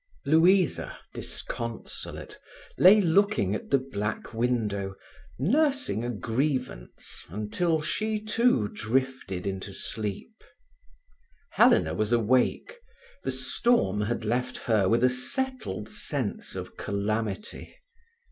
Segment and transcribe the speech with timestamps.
[0.25, 2.39] Louisa, disconsolate,
[2.79, 4.95] lay looking at the black window,
[5.37, 10.43] nursing a grievance, until she, too, drifted into sleep.
[11.51, 12.79] Helena was awake;
[13.23, 17.75] the storm had left her with a settled sense of calamity.